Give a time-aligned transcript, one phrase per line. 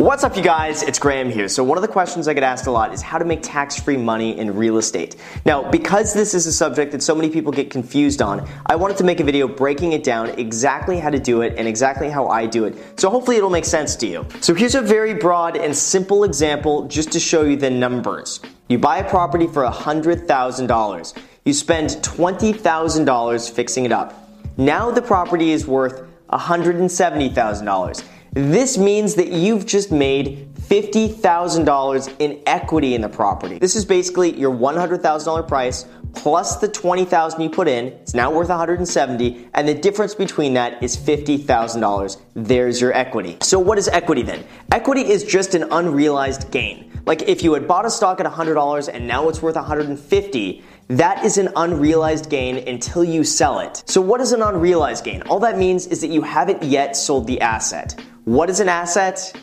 [0.00, 0.82] What's up, you guys?
[0.82, 1.46] It's Graham here.
[1.46, 3.78] So, one of the questions I get asked a lot is how to make tax
[3.78, 5.16] free money in real estate.
[5.44, 8.96] Now, because this is a subject that so many people get confused on, I wanted
[8.96, 12.28] to make a video breaking it down exactly how to do it and exactly how
[12.28, 12.98] I do it.
[12.98, 14.26] So, hopefully, it'll make sense to you.
[14.40, 18.40] So, here's a very broad and simple example just to show you the numbers.
[18.70, 24.30] You buy a property for $100,000, you spend $20,000 fixing it up.
[24.56, 28.04] Now, the property is worth $170,000.
[28.32, 33.58] This means that you've just made $50,000 in equity in the property.
[33.58, 37.86] This is basically your $100,000 price plus the 20,000 you put in.
[37.86, 42.20] It's now worth 170 and the difference between that is $50,000.
[42.34, 43.36] There's your equity.
[43.42, 44.44] So what is equity then?
[44.70, 46.86] Equity is just an unrealized gain.
[47.06, 51.24] Like if you had bought a stock at $100 and now it's worth 150, that
[51.24, 53.82] is an unrealized gain until you sell it.
[53.86, 55.22] So what is an unrealized gain?
[55.22, 58.00] All that means is that you haven't yet sold the asset.
[58.30, 59.36] What is an asset?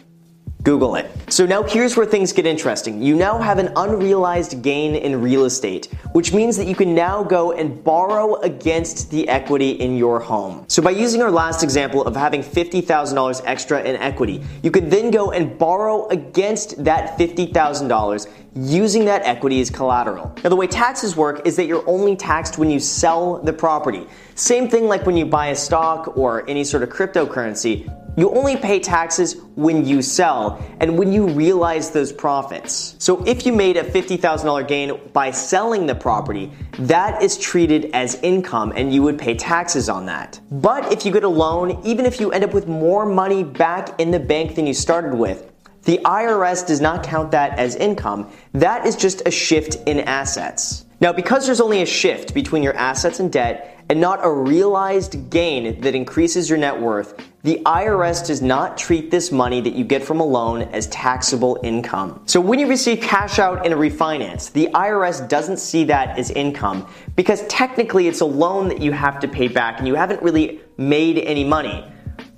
[0.64, 1.12] Google it.
[1.30, 3.02] So now here's where things get interesting.
[3.02, 7.22] You now have an unrealized gain in real estate, which means that you can now
[7.22, 10.64] go and borrow against the equity in your home.
[10.70, 15.12] So by using our last example of having $50,000 extra in equity, you can then
[15.12, 20.34] go and borrow against that $50,000 using that equity as collateral.
[20.46, 24.08] Now, the way taxes work is that you're only taxed when you sell the property.
[24.36, 27.94] Same thing like when you buy a stock or any sort of cryptocurrency.
[28.18, 32.96] You only pay taxes when you sell and when you realize those profits.
[32.98, 38.16] So if you made a $50,000 gain by selling the property, that is treated as
[38.24, 40.40] income and you would pay taxes on that.
[40.50, 44.00] But if you get a loan, even if you end up with more money back
[44.02, 45.52] in the bank than you started with,
[45.84, 48.32] the IRS does not count that as income.
[48.52, 50.86] That is just a shift in assets.
[51.00, 55.30] Now, because there's only a shift between your assets and debt and not a realized
[55.30, 57.14] gain that increases your net worth,
[57.48, 61.58] the IRS does not treat this money that you get from a loan as taxable
[61.64, 62.22] income.
[62.26, 66.30] So when you receive cash out in a refinance, the IRS doesn't see that as
[66.30, 70.22] income because technically it's a loan that you have to pay back and you haven't
[70.22, 71.90] really made any money.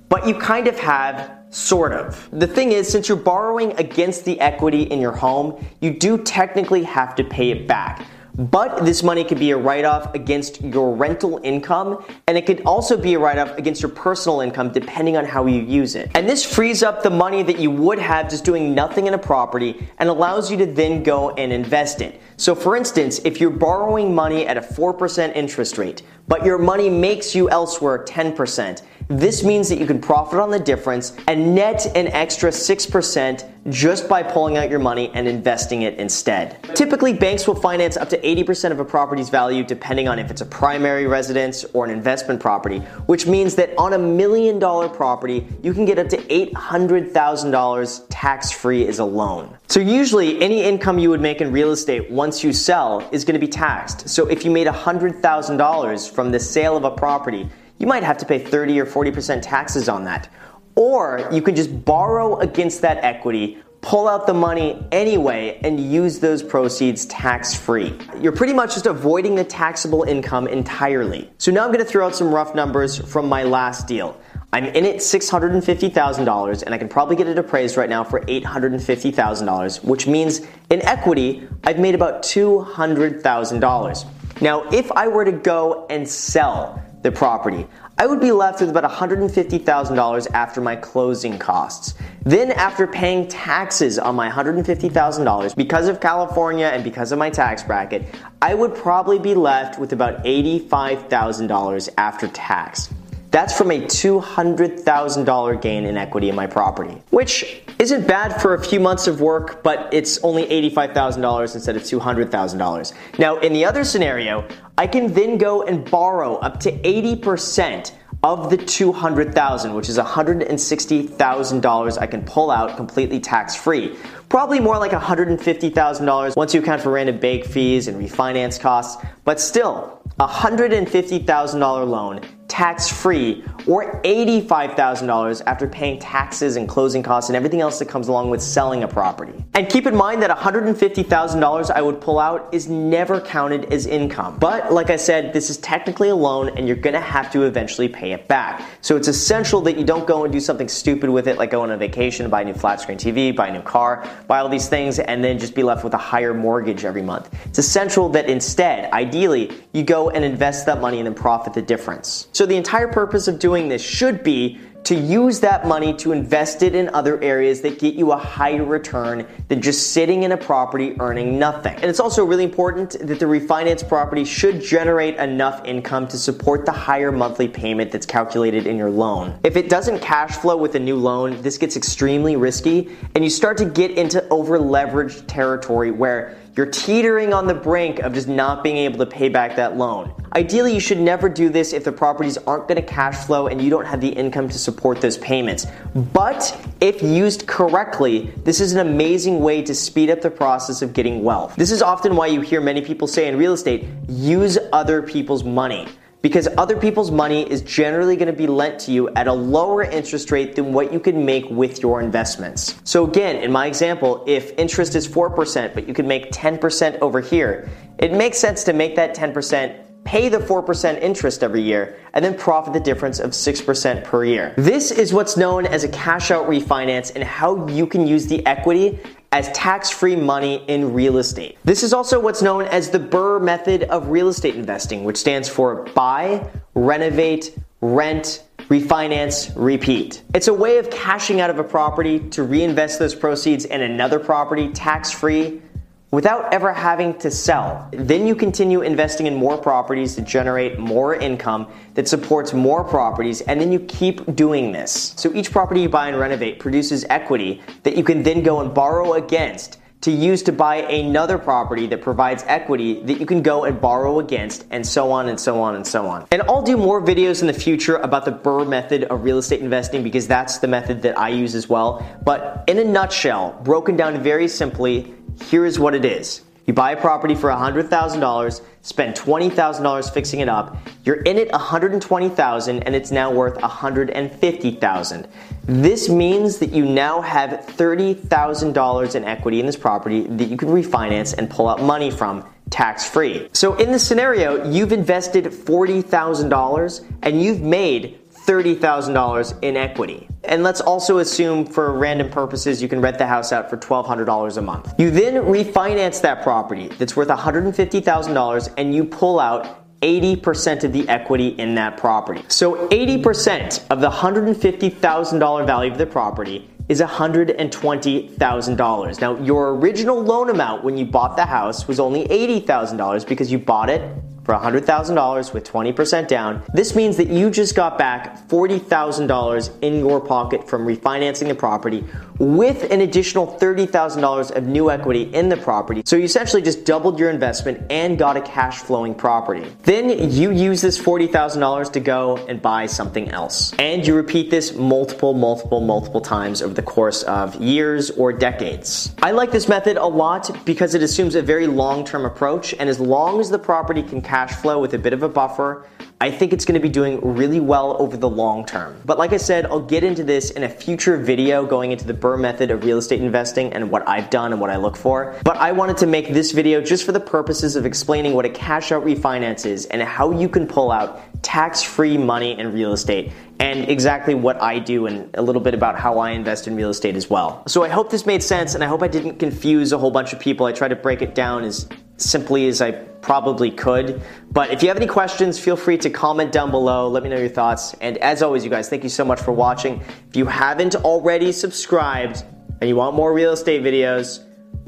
[0.08, 2.28] But you kind of have Sort of.
[2.30, 6.84] The thing is, since you're borrowing against the equity in your home, you do technically
[6.84, 8.06] have to pay it back.
[8.40, 12.62] But this money could be a write off against your rental income, and it could
[12.62, 16.10] also be a write off against your personal income depending on how you use it.
[16.14, 19.18] And this frees up the money that you would have just doing nothing in a
[19.18, 22.18] property and allows you to then go and invest it.
[22.38, 26.88] So, for instance, if you're borrowing money at a 4% interest rate, but your money
[26.88, 31.84] makes you elsewhere 10%, this means that you can profit on the difference and net
[31.96, 36.62] an extra 6% just by pulling out your money and investing it instead.
[36.76, 40.42] Typically, banks will finance up to 80% of a property's value depending on if it's
[40.42, 45.44] a primary residence or an investment property, which means that on a million dollar property,
[45.60, 49.56] you can get up to $800,000 tax free as a loan.
[49.66, 53.38] So, usually, any income you would make in real estate once you sell is going
[53.38, 54.08] to be taxed.
[54.08, 57.48] So, if you made $100,000 from the sale of a property,
[57.80, 60.28] you might have to pay 30 or 40% taxes on that.
[60.76, 66.20] Or you can just borrow against that equity, pull out the money anyway, and use
[66.20, 67.98] those proceeds tax free.
[68.20, 71.32] You're pretty much just avoiding the taxable income entirely.
[71.38, 74.20] So now I'm gonna throw out some rough numbers from my last deal.
[74.52, 79.82] I'm in it $650,000 and I can probably get it appraised right now for $850,000,
[79.84, 84.06] which means in equity, I've made about $200,000.
[84.42, 87.66] Now, if I were to go and sell the property,
[87.98, 91.94] I would be left with about $150,000 after my closing costs.
[92.22, 97.62] Then, after paying taxes on my $150,000 because of California and because of my tax
[97.62, 98.04] bracket,
[98.42, 102.92] I would probably be left with about $85,000 after tax.
[103.30, 108.62] That's from a $200,000 gain in equity in my property, which isn't bad for a
[108.62, 112.92] few months of work, but it's only $85,000 instead of $200,000.
[113.20, 114.44] Now, in the other scenario,
[114.76, 117.92] I can then go and borrow up to 80%
[118.22, 123.96] of the 200,000, which is $160,000 I can pull out completely tax free.
[124.28, 129.40] Probably more like $150,000 once you account for random bank fees and refinance costs, but
[129.40, 137.36] still, a $150,000 loan tax free or $85,000 after paying taxes and closing costs and
[137.36, 139.32] everything else that comes along with selling a property.
[139.54, 144.38] And keep in mind that $150,000 I would pull out is never counted as income.
[144.38, 147.88] But like I said, this is technically a loan and you're gonna have to eventually
[147.88, 148.68] pay it back.
[148.80, 151.62] So it's essential that you don't go and do something stupid with it like go
[151.62, 154.48] on a vacation, buy a new flat screen TV, buy a new car, buy all
[154.48, 157.32] these things and then just be left with a higher mortgage every month.
[157.46, 161.62] It's essential that instead, ideally, you go and invest that money and then profit the
[161.62, 162.28] difference.
[162.32, 166.62] So the entire purpose of doing this should be to use that money to invest
[166.62, 170.36] it in other areas that get you a higher return than just sitting in a
[170.36, 171.74] property earning nothing.
[171.76, 176.64] And it's also really important that the refinance property should generate enough income to support
[176.64, 179.38] the higher monthly payment that's calculated in your loan.
[179.44, 183.30] If it doesn't cash flow with a new loan, this gets extremely risky and you
[183.30, 188.28] start to get into over leveraged territory where you're teetering on the brink of just
[188.28, 190.12] not being able to pay back that loan.
[190.36, 193.60] Ideally, you should never do this if the properties aren't going to cash flow and
[193.60, 195.66] you don't have the income to support those payments.
[196.12, 200.92] But if used correctly, this is an amazing way to speed up the process of
[200.92, 201.56] getting wealth.
[201.56, 205.42] This is often why you hear many people say in real estate, use other people's
[205.42, 205.88] money
[206.22, 209.82] because other people's money is generally going to be lent to you at a lower
[209.82, 212.76] interest rate than what you can make with your investments.
[212.84, 217.20] So again, in my example, if interest is 4%, but you can make 10% over
[217.20, 217.68] here,
[217.98, 222.36] it makes sense to make that 10% pay the 4% interest every year, and then
[222.36, 224.54] profit the difference of 6% per year.
[224.56, 228.44] This is what's known as a cash out refinance and how you can use the
[228.46, 228.98] equity
[229.32, 231.56] as tax free money in real estate.
[231.64, 235.48] This is also what's known as the BRRRR method of real estate investing, which stands
[235.48, 240.22] for buy, renovate, rent, refinance, repeat.
[240.34, 244.18] It's a way of cashing out of a property to reinvest those proceeds in another
[244.18, 245.62] property tax free
[246.10, 247.88] without ever having to sell.
[247.92, 253.40] Then you continue investing in more properties to generate more income that supports more properties,
[253.42, 255.14] and then you keep doing this.
[255.16, 258.74] So each property you buy and renovate produces equity that you can then go and
[258.74, 263.64] borrow against to use to buy another property that provides equity that you can go
[263.64, 266.26] and borrow against, and so on and so on and so on.
[266.30, 269.60] And I'll do more videos in the future about the BRRRR method of real estate
[269.60, 272.06] investing because that's the method that I use as well.
[272.24, 276.42] But in a nutshell, broken down very simply, here is what it is.
[276.66, 280.76] You buy a property for $100,000, spend $20,000 fixing it up.
[281.04, 285.28] You're in it 120,000 and it's now worth 150,000.
[285.64, 290.68] This means that you now have $30,000 in equity in this property that you can
[290.68, 293.48] refinance and pull out money from tax free.
[293.52, 298.19] So in this scenario, you've invested $40,000 and you've made
[298.50, 300.26] $30,000 in equity.
[300.42, 304.56] And let's also assume for random purposes you can rent the house out for $1,200
[304.56, 304.92] a month.
[304.98, 311.08] You then refinance that property that's worth $150,000 and you pull out 80% of the
[311.08, 312.42] equity in that property.
[312.48, 319.20] So 80% of the $150,000 value of the property is $120,000.
[319.20, 323.60] Now, your original loan amount when you bought the house was only $80,000 because you
[323.60, 324.02] bought it
[324.44, 326.62] for $100,000 with 20% down.
[326.72, 332.04] This means that you just got back $40,000 in your pocket from refinancing the property
[332.40, 336.02] with an additional $30,000 of new equity in the property.
[336.06, 339.70] So you essentially just doubled your investment and got a cash flowing property.
[339.82, 343.74] Then you use this $40,000 to go and buy something else.
[343.74, 349.14] And you repeat this multiple, multiple, multiple times over the course of years or decades.
[349.22, 352.88] I like this method a lot because it assumes a very long term approach, and
[352.88, 355.86] as long as the property can cash flow with a bit of a buffer,
[356.22, 359.00] I think it's gonna be doing really well over the long term.
[359.06, 362.12] But like I said, I'll get into this in a future video going into the
[362.12, 365.34] BRRRR method of real estate investing and what I've done and what I look for.
[365.44, 368.50] But I wanted to make this video just for the purposes of explaining what a
[368.50, 372.92] cash out refinance is and how you can pull out tax free money in real
[372.92, 376.76] estate and exactly what I do and a little bit about how I invest in
[376.76, 377.62] real estate as well.
[377.66, 380.34] So I hope this made sense and I hope I didn't confuse a whole bunch
[380.34, 380.66] of people.
[380.66, 381.88] I tried to break it down as
[382.20, 384.22] simply as I probably could.
[384.50, 387.08] But if you have any questions, feel free to comment down below.
[387.08, 387.94] Let me know your thoughts.
[388.00, 390.00] And as always, you guys, thank you so much for watching.
[390.28, 392.44] If you haven't already subscribed
[392.80, 394.44] and you want more real estate videos,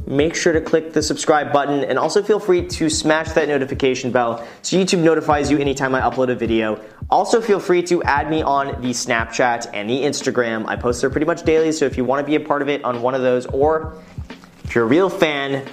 [0.06, 4.10] make sure to click the subscribe button and also feel free to smash that notification
[4.10, 6.82] bell so YouTube notifies you anytime I upload a video.
[7.08, 10.66] Also, feel free to add me on the Snapchat and the Instagram.
[10.66, 12.68] I post there pretty much daily, so if you want to be a part of
[12.68, 14.02] it on one of those, or
[14.64, 15.66] if you're a real fan,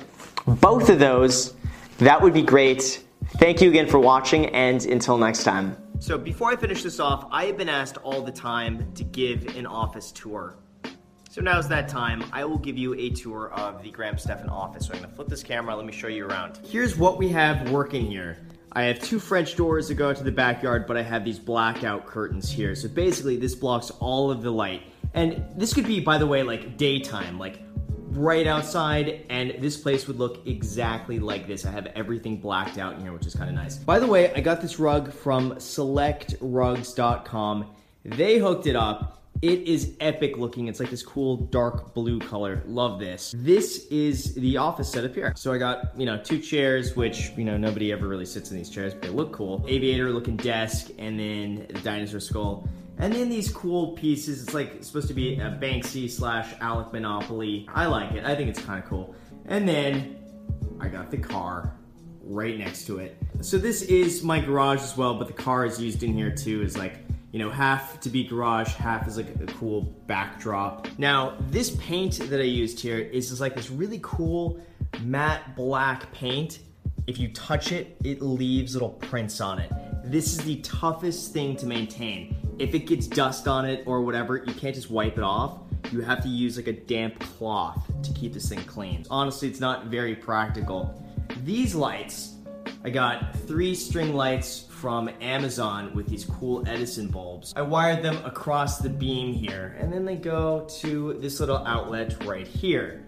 [0.46, 1.54] both of those,
[2.00, 3.04] that would be great.
[3.38, 5.78] Thank you again for watching, and until next time.
[6.00, 9.56] So, before I finish this off, I have been asked all the time to give
[9.58, 10.56] an office tour.
[11.32, 12.26] So now's that time.
[12.34, 14.88] I will give you a tour of the Graham Stephan office.
[14.88, 16.60] So I'm gonna flip this camera, let me show you around.
[16.66, 18.40] Here's what we have working here.
[18.72, 22.08] I have two French doors that go into the backyard, but I have these blackout
[22.08, 22.74] curtains here.
[22.74, 24.82] So basically this blocks all of the light.
[25.14, 27.62] And this could be, by the way, like daytime, like
[28.12, 31.66] right outside, and this place would look exactly like this.
[31.66, 33.78] I have everything blacked out in here, which is kind of nice.
[33.78, 37.66] By the way, I got this rug from selectrugs.com.
[38.06, 39.16] They hooked it up.
[39.42, 40.68] It is epic looking.
[40.68, 42.62] It's like this cool dark blue color.
[42.66, 43.34] Love this.
[43.38, 45.32] This is the office setup here.
[45.38, 48.58] So I got, you know, two chairs, which, you know, nobody ever really sits in
[48.58, 49.64] these chairs, but they look cool.
[49.66, 52.68] Aviator looking desk, and then the dinosaur skull.
[53.00, 57.66] And then these cool pieces, it's like supposed to be a Banksy slash Alec Monopoly.
[57.74, 59.16] I like it, I think it's kind of cool.
[59.46, 60.18] And then
[60.82, 61.74] I got the car
[62.22, 63.18] right next to it.
[63.42, 66.62] So this is my garage as well, but the car is used in here too
[66.62, 66.98] Is like,
[67.32, 70.88] you know, half to be garage, half is like a cool backdrop.
[70.98, 74.60] Now, this paint that I used here is just like this really cool
[75.02, 76.60] matte black paint.
[77.08, 79.72] If you touch it, it leaves little prints on it.
[80.04, 82.36] This is the toughest thing to maintain.
[82.60, 85.60] If it gets dust on it or whatever, you can't just wipe it off.
[85.92, 89.06] You have to use like a damp cloth to keep this thing clean.
[89.10, 91.02] Honestly, it's not very practical.
[91.46, 92.36] These lights,
[92.84, 97.54] I got three string lights from Amazon with these cool Edison bulbs.
[97.56, 102.26] I wired them across the beam here, and then they go to this little outlet
[102.26, 103.06] right here.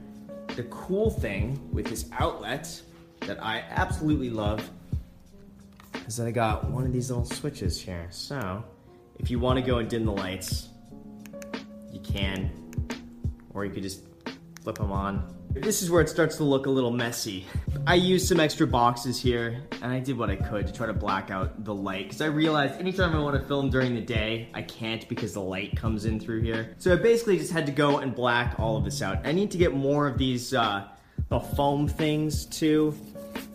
[0.55, 2.81] The cool thing with this outlet
[3.21, 4.69] that I absolutely love
[6.07, 8.07] is that I got one of these little switches here.
[8.11, 8.63] So,
[9.21, 10.69] if you want to go and dim the lights,
[11.91, 12.49] you can,
[13.53, 14.01] or you could just
[14.63, 15.35] flip them on.
[15.51, 17.45] This is where it starts to look a little messy.
[17.85, 20.93] I used some extra boxes here, and I did what I could to try to
[20.93, 24.49] black out the light, because I realized anytime I want to film during the day,
[24.53, 26.73] I can't because the light comes in through here.
[26.79, 29.25] So I basically just had to go and black all of this out.
[29.27, 30.87] I need to get more of these uh,
[31.29, 32.95] the foam things too.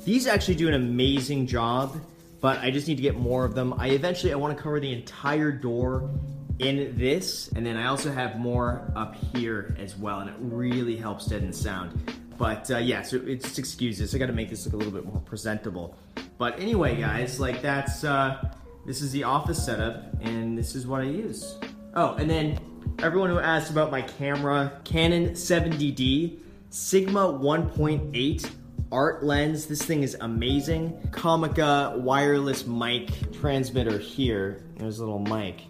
[0.04, 1.98] These actually do an amazing job,
[2.40, 3.74] but I just need to get more of them.
[3.78, 6.10] I eventually, I want to cover the entire door
[6.58, 10.96] in this, and then I also have more up here as well, and it really
[10.96, 12.12] helps deaden sound.
[12.38, 14.14] But uh, yeah, so it's just excuses.
[14.14, 15.96] I got to make this look a little bit more presentable.
[16.38, 18.52] But anyway, guys, like that's uh,
[18.84, 21.58] this is the office setup, and this is what I use.
[21.94, 22.60] Oh, and then
[22.98, 26.38] everyone who asked about my camera, Canon 70D,
[26.70, 28.50] Sigma 1.8
[28.92, 29.66] art lens.
[29.66, 31.08] This thing is amazing.
[31.12, 34.62] Comica wireless mic transmitter here.
[34.76, 35.62] There's a little mic.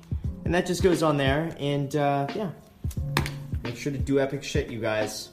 [0.44, 1.54] And that just goes on there.
[1.58, 2.50] And uh, yeah,
[3.62, 5.30] make sure to do epic shit, you guys.